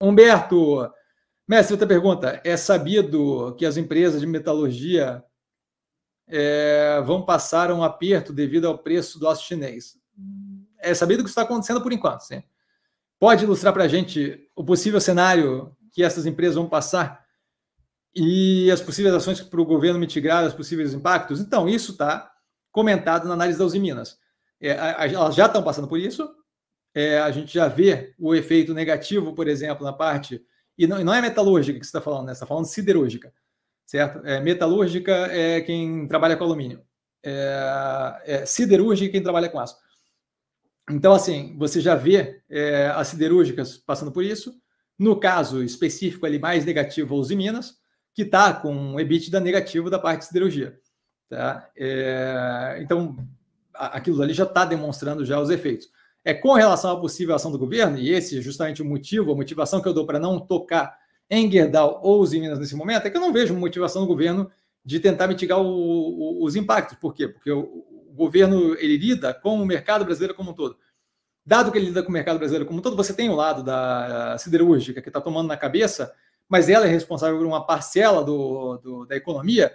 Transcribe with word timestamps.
Humberto, 0.00 0.90
mestre, 1.48 1.74
outra 1.74 1.86
pergunta. 1.86 2.40
É 2.44 2.56
sabido 2.56 3.54
que 3.58 3.64
as 3.64 3.76
empresas 3.76 4.20
de 4.20 4.26
metalurgia 4.26 5.24
é, 6.28 7.00
vão 7.04 7.24
passar 7.24 7.70
um 7.70 7.82
aperto 7.82 8.32
devido 8.32 8.66
ao 8.66 8.78
preço 8.78 9.18
do 9.18 9.28
aço 9.28 9.44
chinês? 9.44 9.98
É 10.78 10.92
sabido 10.94 11.22
que 11.22 11.28
isso 11.28 11.38
está 11.38 11.42
acontecendo 11.42 11.80
por 11.80 11.92
enquanto, 11.92 12.20
sim. 12.20 12.42
Pode 13.18 13.44
ilustrar 13.44 13.72
para 13.72 13.84
a 13.84 13.88
gente 13.88 14.48
o 14.54 14.64
possível 14.64 15.00
cenário 15.00 15.74
que 15.92 16.02
essas 16.02 16.26
empresas 16.26 16.56
vão 16.56 16.68
passar 16.68 17.24
e 18.14 18.70
as 18.70 18.80
possíveis 18.80 19.14
ações 19.14 19.40
para 19.40 19.60
o 19.60 19.64
governo 19.64 19.98
mitigar 19.98 20.44
os 20.46 20.54
possíveis 20.54 20.92
impactos? 20.92 21.40
Então, 21.40 21.68
isso 21.68 21.92
está 21.92 22.30
comentado 22.70 23.26
na 23.26 23.34
análise 23.34 23.58
da 23.58 23.64
Uzi 23.64 23.78
Minas. 23.78 24.18
É, 24.60 24.70
elas 25.12 25.34
já 25.34 25.46
estão 25.46 25.62
passando 25.62 25.88
por 25.88 25.98
isso, 25.98 26.28
é, 26.96 27.18
a 27.18 27.30
gente 27.30 27.52
já 27.52 27.68
vê 27.68 28.14
o 28.18 28.34
efeito 28.34 28.72
negativo, 28.72 29.34
por 29.34 29.46
exemplo, 29.46 29.84
na 29.84 29.92
parte. 29.92 30.42
E 30.78 30.86
não, 30.86 31.04
não 31.04 31.12
é 31.12 31.20
metalúrgica 31.20 31.78
que 31.78 31.84
você 31.84 31.90
está 31.90 32.00
falando, 32.00 32.24
né? 32.24 32.32
Você 32.32 32.38
está 32.38 32.46
falando 32.46 32.64
siderúrgica, 32.64 33.30
certo? 33.84 34.26
É, 34.26 34.40
metalúrgica 34.40 35.12
é 35.30 35.60
quem 35.60 36.08
trabalha 36.08 36.38
com 36.38 36.44
alumínio. 36.44 36.80
É, 37.22 38.22
é 38.24 38.46
siderúrgica 38.46 39.10
é 39.10 39.12
quem 39.12 39.22
trabalha 39.22 39.50
com 39.50 39.60
aço. 39.60 39.76
Então, 40.90 41.12
assim, 41.12 41.54
você 41.58 41.82
já 41.82 41.94
vê 41.94 42.40
é, 42.48 42.86
as 42.86 43.08
siderúrgicas 43.08 43.76
passando 43.76 44.10
por 44.10 44.24
isso. 44.24 44.58
No 44.98 45.20
caso 45.20 45.62
específico 45.62 46.24
ali, 46.24 46.38
mais 46.38 46.64
negativo, 46.64 47.20
a 47.20 47.36
Minas, 47.36 47.76
que 48.14 48.22
está 48.22 48.54
com 48.54 48.74
um 48.74 48.98
EBITDA 48.98 49.38
negativo 49.38 49.90
da 49.90 49.98
parte 49.98 50.20
de 50.20 50.28
siderurgia. 50.28 50.80
Tá? 51.28 51.68
É, 51.76 52.78
então, 52.80 53.18
aquilo 53.74 54.22
ali 54.22 54.32
já 54.32 54.44
está 54.44 54.64
demonstrando 54.64 55.26
já 55.26 55.38
os 55.38 55.50
efeitos. 55.50 55.90
É 56.26 56.34
com 56.34 56.54
relação 56.54 56.90
à 56.90 57.00
possível 57.00 57.36
ação 57.36 57.52
do 57.52 57.58
governo, 57.58 57.96
e 57.96 58.12
esse 58.12 58.36
é 58.36 58.42
justamente 58.42 58.82
o 58.82 58.84
motivo, 58.84 59.30
a 59.30 59.36
motivação 59.36 59.80
que 59.80 59.86
eu 59.86 59.94
dou 59.94 60.04
para 60.04 60.18
não 60.18 60.40
tocar 60.40 60.98
em 61.30 61.48
Gerdau 61.48 62.00
ou 62.02 62.20
os 62.20 62.32
Minas 62.32 62.58
nesse 62.58 62.74
momento, 62.74 63.06
é 63.06 63.10
que 63.10 63.16
eu 63.16 63.20
não 63.20 63.32
vejo 63.32 63.54
motivação 63.54 64.02
do 64.02 64.08
governo 64.08 64.50
de 64.84 64.98
tentar 64.98 65.28
mitigar 65.28 65.60
o, 65.60 65.64
o, 65.64 66.44
os 66.44 66.56
impactos. 66.56 66.98
Por 66.98 67.14
quê? 67.14 67.28
Porque 67.28 67.48
o, 67.48 67.60
o, 67.60 68.12
governo 68.12 68.74
ele 68.74 68.96
lida 68.96 69.32
com 69.32 69.62
o 69.62 69.64
mercado 69.64 70.04
brasileiro 70.04 70.34
como 70.34 70.50
um 70.50 70.52
todo. 70.52 70.76
Dado 71.44 71.70
que 71.70 71.78
ele 71.78 71.86
lida 71.86 72.02
com 72.02 72.08
o 72.08 72.12
mercado 72.12 72.38
brasileiro 72.38 72.66
como 72.66 72.80
um 72.80 72.82
todo, 72.82 72.96
você 72.96 73.14
tem 73.14 73.30
o 73.30 73.36
lado 73.36 73.62
da 73.62 74.36
siderúrgica 74.36 75.00
que 75.00 75.08
está 75.08 75.20
tomando 75.20 75.46
na 75.46 75.56
cabeça, 75.56 76.12
mas 76.48 76.68
ela 76.68 76.86
é 76.86 76.88
responsável 76.88 77.38
por 77.38 77.46
uma 77.46 77.64
parcela 77.64 78.24
do, 78.24 78.78
do, 78.78 79.06
da 79.06 79.14
economia 79.14 79.72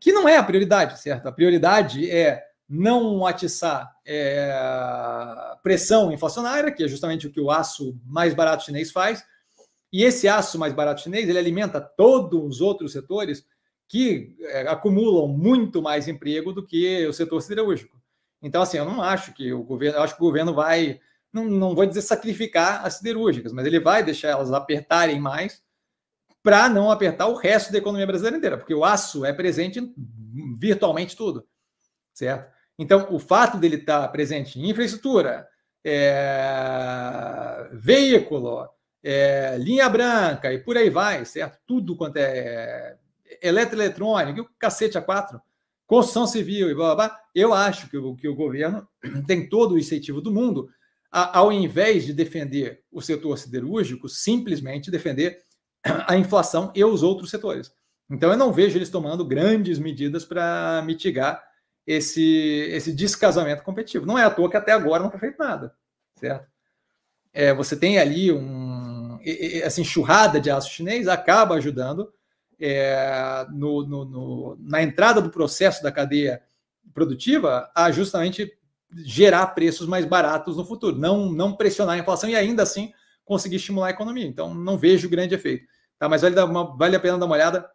que 0.00 0.10
não 0.10 0.26
é 0.26 0.38
a 0.38 0.42
prioridade, 0.42 0.98
certo? 1.02 1.26
A 1.26 1.32
prioridade 1.32 2.10
é 2.10 2.46
não 2.74 3.26
atiçar 3.26 3.94
é, 4.02 4.50
pressão 5.62 6.10
inflacionária, 6.10 6.72
que 6.72 6.82
é 6.82 6.88
justamente 6.88 7.26
o 7.26 7.30
que 7.30 7.40
o 7.40 7.50
aço 7.50 7.94
mais 8.06 8.32
barato 8.32 8.64
chinês 8.64 8.90
faz. 8.90 9.22
E 9.92 10.02
esse 10.02 10.26
aço 10.26 10.58
mais 10.58 10.72
barato 10.72 11.02
chinês 11.02 11.28
ele 11.28 11.38
alimenta 11.38 11.78
todos 11.78 12.42
os 12.42 12.60
outros 12.62 12.92
setores 12.92 13.44
que 13.86 14.34
é, 14.40 14.66
acumulam 14.68 15.28
muito 15.28 15.82
mais 15.82 16.08
emprego 16.08 16.50
do 16.50 16.66
que 16.66 17.06
o 17.06 17.12
setor 17.12 17.42
siderúrgico. 17.42 18.00
Então, 18.40 18.62
assim, 18.62 18.78
eu 18.78 18.86
não 18.86 19.02
acho 19.02 19.34
que 19.34 19.52
o 19.52 19.62
governo, 19.62 19.98
eu 19.98 20.02
acho 20.02 20.16
que 20.16 20.22
o 20.22 20.26
governo 20.26 20.54
vai, 20.54 20.98
não, 21.30 21.44
não 21.44 21.74
vou 21.74 21.84
dizer 21.84 22.00
sacrificar 22.00 22.86
as 22.86 22.94
siderúrgicas, 22.94 23.52
mas 23.52 23.66
ele 23.66 23.78
vai 23.78 24.02
deixar 24.02 24.28
elas 24.28 24.50
apertarem 24.50 25.20
mais 25.20 25.62
para 26.42 26.70
não 26.70 26.90
apertar 26.90 27.26
o 27.26 27.36
resto 27.36 27.70
da 27.70 27.78
economia 27.78 28.06
brasileira 28.06 28.38
inteira, 28.38 28.56
porque 28.56 28.74
o 28.74 28.82
aço 28.82 29.26
é 29.26 29.32
presente 29.32 29.78
em 29.78 29.94
virtualmente 30.58 31.14
tudo, 31.14 31.46
certo? 32.14 32.61
Então, 32.82 33.06
o 33.10 33.18
fato 33.20 33.58
dele 33.58 33.76
estar 33.76 34.08
presente 34.08 34.58
em 34.58 34.68
infraestrutura, 34.68 35.46
é, 35.84 37.68
veículo, 37.72 38.68
é, 39.04 39.56
linha 39.56 39.88
branca 39.88 40.52
e 40.52 40.58
por 40.58 40.76
aí 40.76 40.90
vai, 40.90 41.24
certo? 41.24 41.60
Tudo 41.64 41.94
quanto 41.94 42.16
é 42.16 42.96
eletroeletrônico, 43.40 44.40
o 44.40 44.48
cacete 44.58 44.98
a 44.98 45.00
quatro, 45.00 45.40
construção 45.86 46.26
civil 46.26 46.68
e 46.68 46.74
blá, 46.74 46.96
blá, 46.96 47.08
blá. 47.08 47.20
Eu 47.32 47.54
acho 47.54 47.88
que 47.88 47.96
o, 47.96 48.16
que 48.16 48.26
o 48.26 48.34
governo 48.34 48.86
tem 49.28 49.48
todo 49.48 49.76
o 49.76 49.78
incentivo 49.78 50.20
do 50.20 50.32
mundo, 50.32 50.68
a, 51.08 51.38
ao 51.38 51.52
invés 51.52 52.04
de 52.04 52.12
defender 52.12 52.82
o 52.90 53.00
setor 53.00 53.38
siderúrgico, 53.38 54.08
simplesmente 54.08 54.90
defender 54.90 55.38
a 55.84 56.16
inflação 56.16 56.72
e 56.74 56.84
os 56.84 57.04
outros 57.04 57.30
setores. 57.30 57.72
Então, 58.10 58.32
eu 58.32 58.36
não 58.36 58.52
vejo 58.52 58.76
eles 58.76 58.90
tomando 58.90 59.24
grandes 59.24 59.78
medidas 59.78 60.24
para 60.24 60.82
mitigar 60.84 61.40
esse, 61.86 62.68
esse 62.70 62.92
descasamento 62.92 63.62
competitivo. 63.62 64.06
Não 64.06 64.18
é 64.18 64.24
à 64.24 64.30
toa 64.30 64.50
que 64.50 64.56
até 64.56 64.72
agora 64.72 65.02
não 65.02 65.10
foi 65.10 65.20
feito 65.20 65.38
nada, 65.38 65.74
certo? 66.16 66.46
É, 67.32 67.52
você 67.52 67.76
tem 67.76 67.98
ali 67.98 68.30
um, 68.30 69.18
essa 69.24 69.80
enxurrada 69.80 70.40
de 70.40 70.50
aço 70.50 70.70
chinês 70.70 71.08
acaba 71.08 71.54
ajudando 71.54 72.12
é, 72.60 73.46
no, 73.50 73.84
no, 73.86 74.04
no, 74.04 74.56
na 74.60 74.82
entrada 74.82 75.20
do 75.20 75.30
processo 75.30 75.82
da 75.82 75.90
cadeia 75.90 76.42
produtiva 76.94 77.70
a 77.74 77.90
justamente 77.90 78.52
gerar 78.94 79.46
preços 79.48 79.86
mais 79.88 80.04
baratos 80.04 80.56
no 80.56 80.64
futuro, 80.64 80.98
não, 80.98 81.30
não 81.30 81.56
pressionar 81.56 81.96
a 81.96 81.98
inflação 81.98 82.28
e 82.28 82.36
ainda 82.36 82.62
assim 82.62 82.92
conseguir 83.24 83.56
estimular 83.56 83.88
a 83.88 83.90
economia. 83.90 84.26
Então, 84.26 84.54
não 84.54 84.76
vejo 84.76 85.08
grande 85.08 85.34
efeito. 85.34 85.66
Tá? 85.98 86.08
Mas 86.08 86.22
vale, 86.22 86.38
uma, 86.40 86.76
vale 86.76 86.96
a 86.96 87.00
pena 87.00 87.18
dar 87.18 87.26
uma 87.26 87.34
olhada 87.34 87.68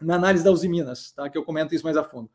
na 0.00 0.14
análise 0.14 0.42
da 0.42 0.50
Uzi 0.50 0.68
Minas, 0.68 1.12
tá? 1.12 1.28
que 1.28 1.36
eu 1.36 1.44
comento 1.44 1.74
isso 1.74 1.84
mais 1.84 1.96
a 1.96 2.04
fundo. 2.04 2.28